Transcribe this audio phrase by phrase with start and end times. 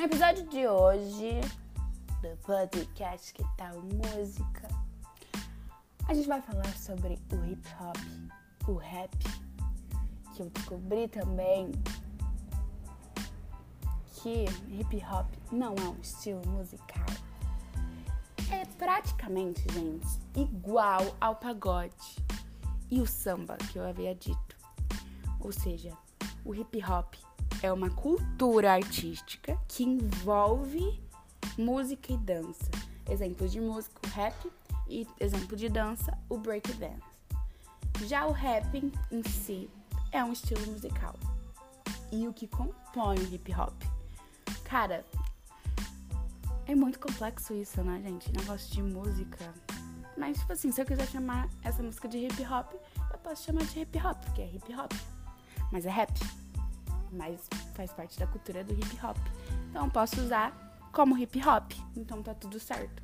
[0.00, 1.42] No episódio de hoje
[2.22, 4.66] do podcast Que Tal Música,
[6.08, 7.98] a gente vai falar sobre o hip hop,
[8.66, 9.14] o rap,
[10.34, 11.70] que eu descobri também
[14.14, 17.04] que hip hop não é um estilo musical.
[18.50, 22.24] É praticamente, gente, igual ao pagode
[22.90, 24.56] e o samba que eu havia dito.
[25.40, 25.92] Ou seja,
[26.42, 27.16] o hip hop
[27.62, 31.02] é uma cultura artística que envolve
[31.58, 32.70] música e dança.
[33.08, 34.52] Exemplo de música, o rap,
[34.88, 37.02] e exemplo de dança, o break dance.
[38.06, 39.68] Já o rap em si
[40.10, 41.14] é um estilo musical.
[42.10, 43.74] E o que compõe o hip hop?
[44.64, 45.04] Cara,
[46.66, 48.32] é muito complexo isso, né, gente?
[48.32, 49.52] Negócio de música.
[50.16, 52.72] Mas, tipo assim, se eu quiser chamar essa música de hip hop,
[53.12, 54.92] eu posso chamar de hip hop, porque é hip hop.
[55.70, 56.12] Mas é rap
[57.12, 59.16] mas faz parte da cultura do hip hop.
[59.70, 60.52] Então eu posso usar
[60.92, 61.72] como hip hop.
[61.96, 63.02] Então tá tudo certo.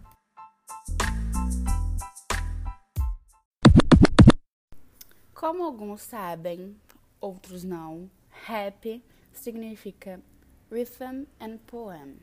[5.34, 6.74] Como alguns sabem,
[7.20, 8.10] outros não,
[8.46, 10.20] rap significa
[10.70, 12.16] rhythm and poem,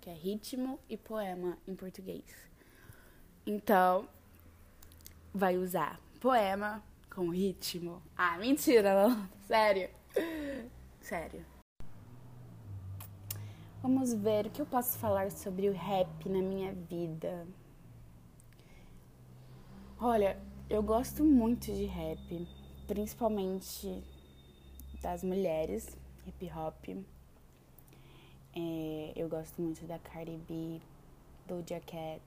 [0.00, 2.24] que é ritmo e poema em português.
[3.46, 4.06] Então,
[5.32, 8.02] vai usar poema com ritmo.
[8.16, 9.28] Ah, mentira, não.
[9.48, 9.88] Sério.
[11.08, 11.42] Sério.
[13.80, 17.46] Vamos ver o que eu posso falar sobre o rap na minha vida.
[19.98, 22.46] Olha, eu gosto muito de rap,
[22.86, 24.04] principalmente
[25.00, 26.88] das mulheres, hip hop.
[28.54, 30.78] É, eu gosto muito da Cardi B,
[31.46, 32.20] do Cat.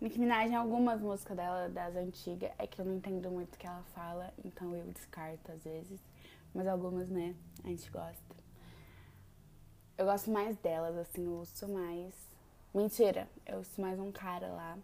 [0.00, 3.66] Nicki Minaj algumas músicas dela, das antigas, é que eu não entendo muito o que
[3.66, 6.11] ela fala, então eu descarto às vezes.
[6.54, 8.32] Mas algumas, né, a gente gosta.
[9.96, 12.14] Eu gosto mais delas, assim, eu ouço mais.
[12.74, 14.78] Mentira, eu ouço mais um cara lá.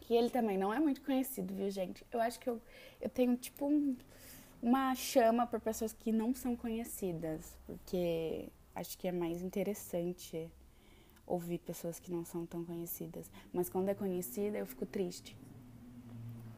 [0.00, 2.04] Que ele também não é muito conhecido, viu, gente?
[2.10, 2.60] Eu acho que eu,
[3.00, 3.96] eu tenho, tipo, um,
[4.62, 7.56] uma chama por pessoas que não são conhecidas.
[7.66, 10.50] Porque acho que é mais interessante
[11.26, 13.30] ouvir pessoas que não são tão conhecidas.
[13.52, 15.36] Mas quando é conhecida, eu fico triste.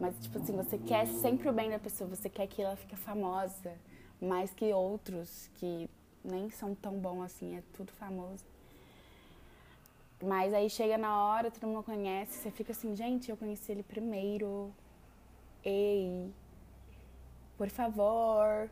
[0.01, 2.97] Mas, tipo assim, você quer sempre o bem da pessoa, você quer que ela fique
[2.97, 3.73] famosa
[4.23, 5.91] mais que outros que
[6.25, 8.45] nem são tão bons assim, é tudo famoso.
[10.23, 13.83] Mas aí chega na hora, todo mundo conhece, você fica assim, gente, eu conheci ele
[13.83, 14.73] primeiro.
[15.65, 16.33] Ei,
[17.59, 18.71] por favor.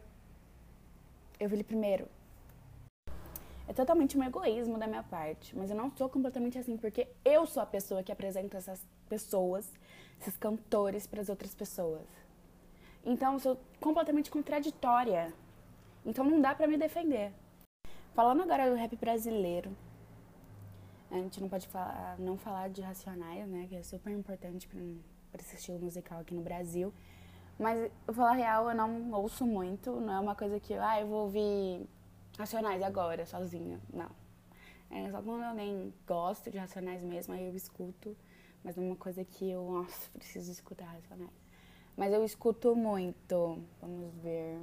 [1.41, 2.07] Eu vi ele primeiro.
[3.67, 7.47] É totalmente um egoísmo da minha parte, mas eu não sou completamente assim, porque eu
[7.47, 9.69] sou a pessoa que apresenta essas pessoas,
[10.21, 12.07] esses cantores para as outras pessoas.
[13.05, 15.33] Então eu sou completamente contraditória.
[16.05, 17.33] Então não dá para me defender.
[18.15, 19.77] Falando agora do rap brasileiro,
[21.11, 25.41] a gente não pode falar, não falar de Racionais, né, que é super importante para
[25.41, 26.93] esse estilo musical aqui no Brasil.
[27.59, 31.07] Mas, eu falar real, eu não ouço muito, não é uma coisa que, ah, eu
[31.07, 31.87] vou ouvir
[32.39, 33.81] Racionais agora, sozinha.
[33.93, 34.11] Não.
[34.91, 38.17] É só quando alguém gosta de Racionais mesmo, aí eu escuto.
[38.65, 41.31] Mas é uma coisa que eu, nossa, preciso escutar Racionais.
[41.97, 43.63] Mas eu escuto muito.
[43.81, 44.59] Vamos ver.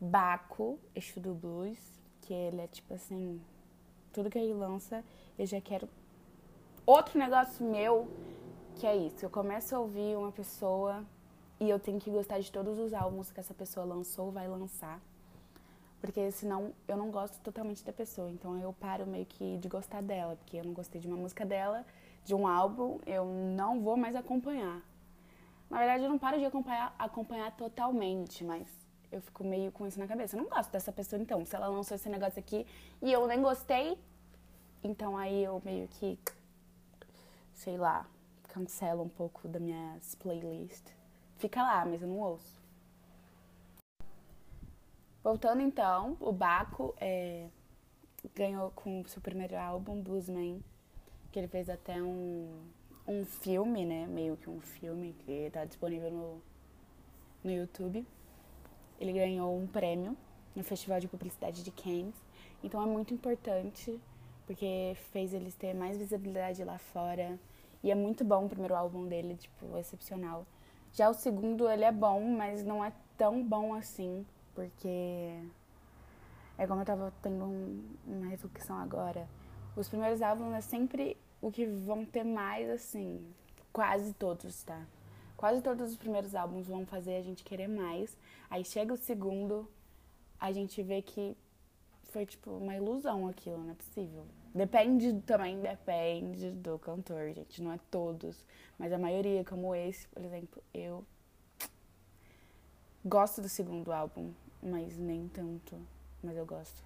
[0.00, 1.78] Baco, eixo do blues,
[2.22, 3.40] que ele é tipo assim,
[4.12, 5.04] tudo que ele lança,
[5.38, 5.88] eu já quero
[6.84, 8.08] outro negócio meu,
[8.76, 9.24] que é isso.
[9.24, 11.04] Eu começo a ouvir uma pessoa
[11.58, 14.46] e eu tenho que gostar de todos os álbuns que essa pessoa lançou ou vai
[14.46, 15.00] lançar.
[16.00, 18.30] Porque senão eu não gosto totalmente da pessoa.
[18.30, 20.36] Então eu paro meio que de gostar dela.
[20.36, 21.84] Porque eu não gostei de uma música dela,
[22.24, 24.82] de um álbum, eu não vou mais acompanhar.
[25.68, 28.68] Na verdade, eu não paro de acompanhar, acompanhar totalmente, mas
[29.10, 30.36] eu fico meio com isso na cabeça.
[30.36, 31.44] Eu não gosto dessa pessoa, então.
[31.44, 32.66] Se ela lançou esse negócio aqui
[33.02, 33.98] e eu nem gostei,
[34.82, 36.18] então aí eu meio que,
[37.54, 38.06] sei lá,
[38.48, 40.84] cancelo um pouco da minha playlist.
[41.36, 42.60] Fica lá, mas eu não ouço.
[45.22, 47.48] Voltando então, o Baco é,
[48.34, 50.62] ganhou com seu primeiro álbum, Bluesman,
[51.32, 52.48] que ele fez até um
[53.06, 54.06] um filme, né?
[54.06, 56.42] Meio que um filme que está disponível no,
[57.44, 58.06] no YouTube.
[59.00, 60.16] Ele ganhou um prêmio
[60.54, 62.14] no Festival de Publicidade de Cannes.
[62.62, 64.00] Então é muito importante
[64.46, 67.38] porque fez eles ter mais visibilidade lá fora.
[67.82, 70.46] E é muito bom o primeiro álbum dele, tipo, excepcional.
[70.92, 75.28] Já o segundo, ele é bom, mas não é tão bom assim, porque
[76.56, 79.28] é como eu tava tendo um, uma reflexão agora.
[79.76, 83.20] Os primeiros álbuns é sempre o que vão ter mais, assim,
[83.72, 84.86] quase todos, tá?
[85.36, 88.16] Quase todos os primeiros álbuns vão fazer a gente querer mais.
[88.48, 89.68] Aí chega o segundo,
[90.40, 91.36] a gente vê que
[92.04, 94.24] foi tipo uma ilusão aquilo, não é possível.
[94.54, 97.62] Depende também, depende do cantor, gente.
[97.62, 98.46] Não é todos,
[98.78, 101.04] mas a maioria, como esse, por exemplo, eu
[103.04, 105.76] gosto do segundo álbum, mas nem tanto.
[106.22, 106.82] Mas eu gosto.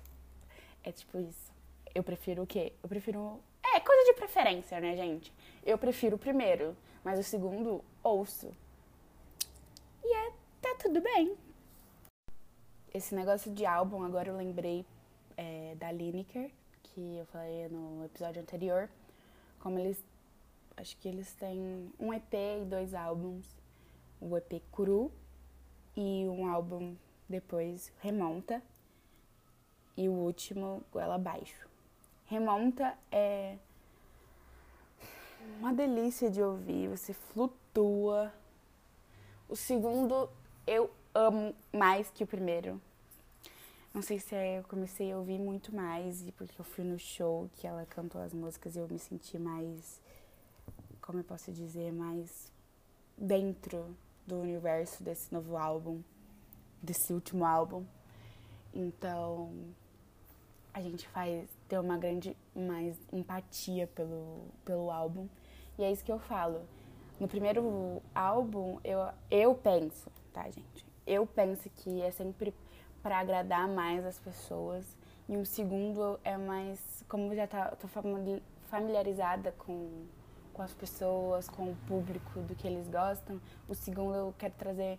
[0.82, 1.52] É tipo isso.
[1.94, 2.72] Eu prefiro o quê?
[2.82, 3.40] Eu prefiro.
[3.62, 5.32] É coisa de preferência, né, gente?
[5.64, 8.52] Eu prefiro o primeiro, mas o segundo ouço.
[10.02, 11.36] E é, tá tudo bem.
[12.92, 14.84] Esse negócio de álbum, agora eu lembrei
[15.36, 16.50] é, da Lineker,
[16.82, 18.88] que eu falei no episódio anterior.
[19.58, 20.02] Como eles.
[20.76, 23.46] Acho que eles têm um EP e dois álbuns.
[24.20, 25.12] O EP cru
[25.96, 26.96] e um álbum
[27.28, 28.62] depois remonta.
[29.96, 31.68] E o último, goela abaixo.
[32.26, 33.58] Remonta é
[35.58, 37.59] uma delícia de ouvir, você flutua.
[39.48, 40.28] O segundo
[40.66, 42.80] eu amo mais que o primeiro.
[43.92, 46.98] Não sei se é, eu comecei a ouvir muito mais e porque eu fui no
[46.98, 50.00] show que ela cantou as músicas e eu me senti mais,
[51.00, 52.52] como eu posso dizer, mais
[53.16, 53.96] dentro
[54.26, 56.00] do universo desse novo álbum,
[56.82, 57.84] desse último álbum.
[58.72, 59.52] Então,
[60.72, 65.28] a gente faz ter uma grande mais empatia pelo, pelo álbum.
[65.76, 66.64] E é isso que eu falo.
[67.20, 68.98] No primeiro álbum, eu,
[69.30, 70.86] eu penso, tá, gente?
[71.06, 72.54] Eu penso que é sempre
[73.02, 74.96] para agradar mais as pessoas.
[75.28, 77.86] E o segundo é mais, como eu já tá, tô
[78.70, 80.06] familiarizada com,
[80.54, 83.38] com as pessoas, com o público, do que eles gostam,
[83.68, 84.98] o segundo eu quero trazer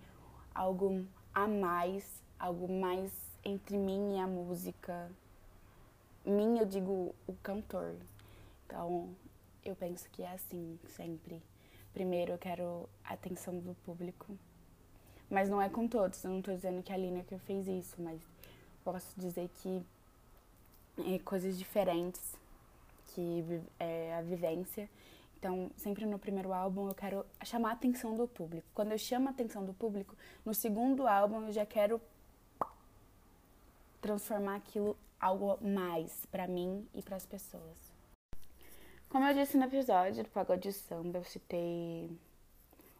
[0.53, 1.03] algo
[1.33, 3.11] a mais, algo mais
[3.43, 5.09] entre mim e a música.
[6.23, 7.95] Mim, eu digo o cantor.
[8.67, 9.09] Então,
[9.65, 11.41] eu penso que é assim, sempre.
[11.93, 14.37] Primeiro, eu quero a atenção do público.
[15.29, 16.23] Mas não é com todos.
[16.23, 18.21] Eu não estou dizendo que a Lineker fez isso, mas
[18.83, 19.81] posso dizer que
[20.99, 22.35] é coisas diferentes,
[23.07, 23.43] que
[23.79, 24.89] é a vivência.
[25.37, 28.67] Então, sempre no primeiro álbum eu quero chamar a atenção do público.
[28.75, 30.15] Quando eu chamo a atenção do público,
[30.45, 31.99] no segundo álbum eu já quero
[33.99, 37.90] transformar aquilo algo mais para mim e para as pessoas.
[39.11, 42.09] Como eu disse no episódio do Pagode de Samba, eu citei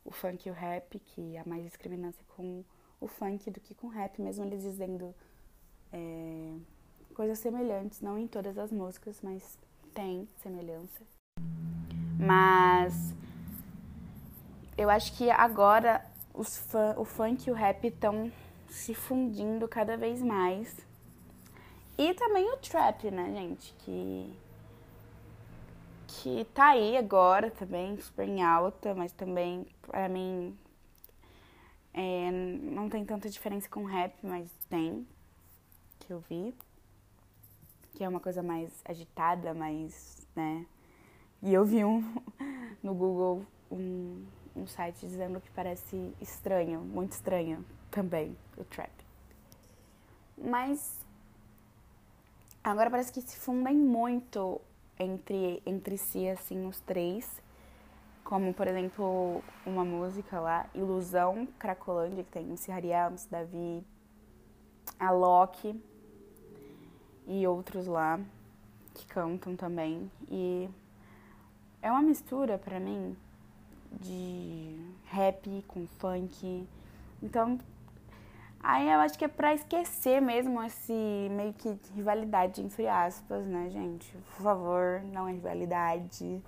[0.04, 2.66] o funk e o rap, que há mais discriminância com
[3.00, 5.16] o funk do que com o rap, mesmo eles dizendo
[5.90, 6.54] é,
[7.16, 9.58] coisas semelhantes, não em todas as músicas, mas
[9.94, 11.02] tem semelhança.
[12.20, 13.16] Mas
[14.78, 16.62] eu acho que agora os
[16.98, 18.30] o funk e o rap estão
[18.68, 20.76] se fundindo cada vez mais.
[21.98, 23.74] E também o trap, né, gente?
[23.86, 24.38] Que
[26.12, 30.58] que tá aí agora também, super em alta, mas também, pra mim,
[31.94, 35.08] é, não tem tanta diferença com rap, mas tem,
[36.00, 36.54] que eu vi.
[37.94, 40.66] Que é uma coisa mais agitada, mais, né?
[41.42, 42.02] E eu vi um
[42.84, 44.26] no Google um,
[44.56, 48.92] um site dizendo que parece estranho, muito estranho também, o trap.
[50.38, 51.00] Mas
[52.64, 54.62] agora parece que se fundem muito
[55.00, 57.42] entre, entre si, assim, os três.
[58.24, 63.84] Como, por exemplo, uma música lá, Ilusão, Cracolândia, que tem Hariel, MC Davi,
[65.00, 65.80] a Loki
[67.28, 68.20] e outros lá
[68.94, 70.10] que cantam também.
[70.30, 70.70] E
[71.82, 73.16] é uma mistura para mim
[74.00, 76.68] de rap com funk.
[77.22, 77.60] Então,
[78.64, 80.94] Aí eu acho que é pra esquecer mesmo esse
[81.32, 84.16] meio que rivalidade, entre aspas, né, gente?
[84.36, 86.42] Por favor, não é rivalidade.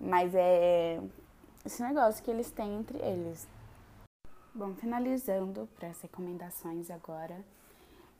[0.00, 1.00] Mas é
[1.64, 3.48] esse negócio que eles têm entre eles.
[4.54, 7.44] Bom, finalizando para as recomendações agora.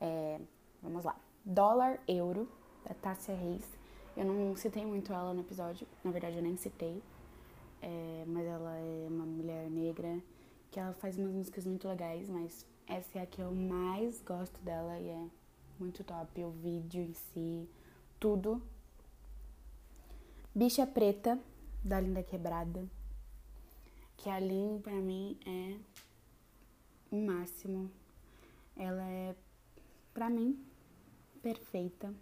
[0.01, 0.39] É,
[0.81, 1.15] vamos lá.
[1.45, 2.49] Dólar Euro,
[2.85, 3.65] da Tássia Reis.
[4.17, 7.01] Eu não citei muito ela no episódio, na verdade eu nem citei.
[7.81, 10.19] É, mas ela é uma mulher negra
[10.71, 14.59] que ela faz umas músicas muito legais, mas essa é a que eu mais gosto
[14.61, 15.27] dela e é
[15.79, 16.43] muito top.
[16.43, 17.67] O vídeo em si,
[18.19, 18.61] tudo.
[20.53, 21.39] Bicha Preta,
[21.83, 22.87] da Linda Quebrada.
[24.17, 25.77] Que a Lin, pra mim, é
[27.11, 27.91] o máximo.
[28.77, 29.35] Ela é,
[30.13, 30.63] pra mim,
[31.41, 32.13] perfeita.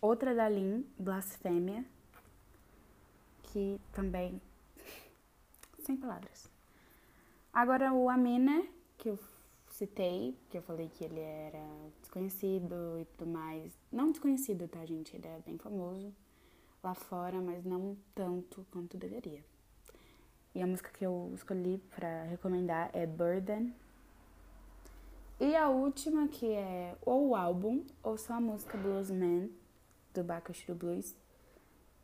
[0.00, 1.84] Outra da Lin, Blasfêmia.
[3.42, 4.40] Que também.
[5.80, 6.50] Sem palavras.
[7.52, 8.64] Agora o Amina,
[8.98, 9.18] que eu
[9.70, 11.64] citei, que eu falei que ele era
[12.00, 13.72] desconhecido e tudo mais.
[13.90, 15.16] Não desconhecido, tá, gente?
[15.16, 16.12] Ele é bem famoso
[16.82, 19.42] lá fora, mas não tanto quanto deveria.
[20.54, 23.72] E a música que eu escolhi para recomendar é Burden.
[25.40, 29.50] E a última, que é ou o álbum, ou só a música Bluesman,
[30.12, 31.14] do Bacaxi Blues,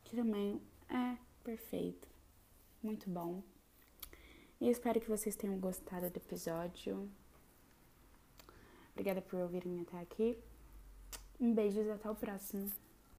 [0.05, 2.07] que também é perfeito.
[2.81, 3.43] Muito bom.
[4.61, 7.11] E espero que vocês tenham gostado do episódio.
[8.93, 10.39] Obrigada por ouvirem até aqui.
[11.41, 12.71] Um beijo e até o próximo.